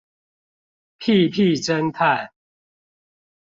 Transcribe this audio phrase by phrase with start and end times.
[0.97, 2.31] 屁屁偵探